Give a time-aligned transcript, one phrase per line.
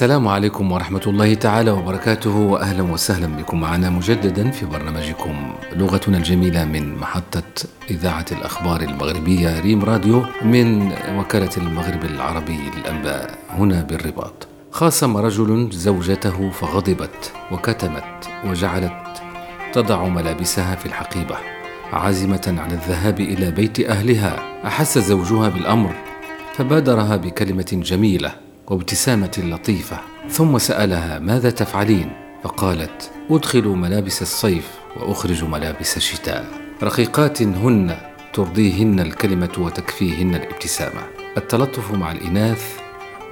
[0.00, 6.64] السلام عليكم ورحمة الله تعالى وبركاته وأهلا وسهلا بكم معنا مجددا في برنامجكم لغتنا الجميلة
[6.64, 7.42] من محطة
[7.90, 14.48] إذاعة الأخبار المغربية ريم راديو من وكالة المغرب العربي للأنباء هنا بالرباط.
[14.70, 19.22] خاصم رجل زوجته فغضبت وكتمت وجعلت
[19.72, 21.36] تضع ملابسها في الحقيبة
[21.92, 24.62] عازمة على الذهاب إلى بيت أهلها.
[24.66, 25.94] أحس زوجها بالأمر
[26.54, 29.98] فبادرها بكلمة جميلة وابتسامة لطيفة.
[30.28, 32.12] ثم سألها ماذا تفعلين؟
[32.44, 36.46] فقالت أدخل ملابس الصيف وأخرج ملابس الشتاء.
[36.82, 37.96] رقيقات هن
[38.32, 41.00] ترضيهن الكلمة وتكفيهن الابتسامة.
[41.36, 42.78] التلطف مع الإناث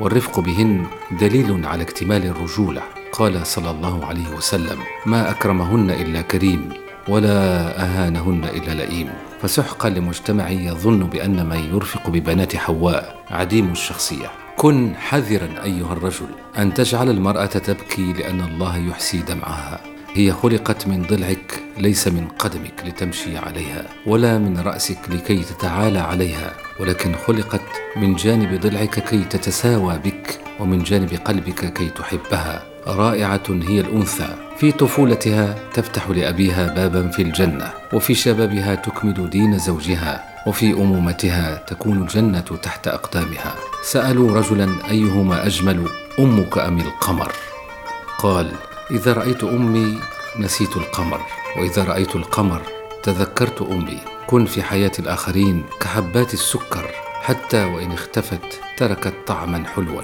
[0.01, 0.87] والرفق بهن
[1.21, 2.83] دليل على اكتمال الرجولة.
[3.13, 6.69] قال صلى الله عليه وسلم ما أكرمهن إلا كريم
[7.09, 7.37] ولا
[7.83, 9.09] أهانهن إلا لئيم.
[9.43, 14.31] فسحقا لمجتمع يظن بأن من يرفق ببنات حواء عديم الشخصية.
[14.59, 16.27] كن حذرا أيها الرجل
[16.59, 19.81] أن تجعل المرأة تبكي لأن الله يحسي دمعها.
[20.15, 26.53] هي خلقت من ضلعك ليس من قدمك لتمشي عليها ولا من رأسك لكي تتعالى عليها
[26.81, 27.61] ولكن خلقت
[27.97, 32.78] من جانب ضلعك كي تتساوى بك ومن جانب قلبك كي تحبها.
[32.89, 34.29] رائعة هي الأنثى.
[34.59, 42.03] في طفولتها تفتح لأبيها بابا في الجنة وفي شبابها تكمل دين زوجها وفي أمومتها تكون
[42.03, 43.55] الجنة تحت أقدامها.
[43.83, 47.33] سألوا رجلا أيهما أجمل أمك أم القمر؟
[48.19, 48.53] قال
[48.91, 49.99] إذا رأيت أمي
[50.39, 51.21] نسيت القمر
[51.59, 52.63] وإذا رأيت القمر
[53.03, 53.99] تذكرت أمي.
[54.27, 56.91] كن في حياة الآخرين كحبات السكر
[57.23, 60.03] حتى وإن اختفت تركت طعما حلوا.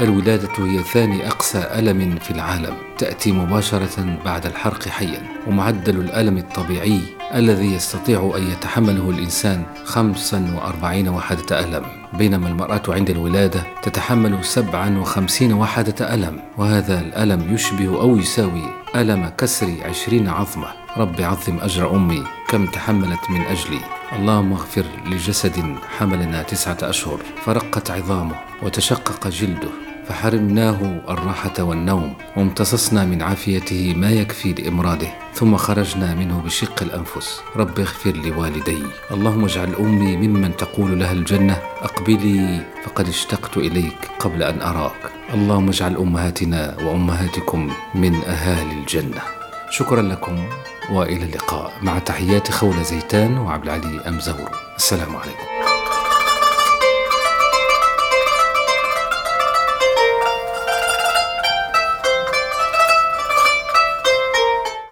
[0.00, 7.00] الولادة هي ثاني أقسى ألم في العالم تأتي مباشرة بعد الحرق حيا ومعدل الألم الطبيعي
[7.34, 11.84] الذي يستطيع أن يتحمله الإنسان 45 وحدة ألم.
[12.12, 18.62] بينما المرأة عند الولادة تتحمل 57 وحدة ألم وهذا الألم يشبه أو يساوي
[18.96, 20.83] ألم كسر عشرين عظمة.
[20.96, 23.80] رب عظم أجر أمي كم تحملت من أجلي.
[24.12, 27.20] اللهم اغفر لجسد حملنا تسعة أشهر.
[27.44, 29.68] فرقت عظامه وتشقق جلده.
[30.08, 32.14] فحرمناه الراحة والنوم.
[32.36, 35.08] وامتصصنا من عافيته ما يكفي لإمراده.
[35.34, 37.40] ثم خرجنا منه بشق الأنفس.
[37.56, 38.82] رب اغفر لوالدي.
[39.10, 41.58] اللهم اجعل أمي ممن تقول لها الجنة.
[41.82, 45.10] أقبلي فقد اشتقت إليك قبل أن أراك.
[45.34, 49.22] اللهم اجعل أمهاتنا وأمهاتكم من أهالي الجنة.
[49.70, 50.46] شكرا لكم.
[50.90, 55.73] وإلى اللقاء مع تحيات خوله زيتان وعبد العلي ام زهور السلام عليكم.